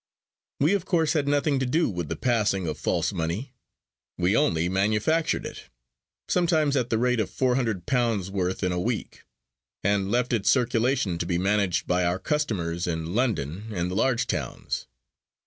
[0.59, 3.53] We, of course, had nothing to do with the passing of false money
[4.17, 5.69] we only manufactured it
[6.27, 9.25] (sometimes at the rate of four hundred pounds' worth in a week);
[9.83, 14.25] and left its circulation to be managed by our customers in London and the large
[14.25, 14.87] towns.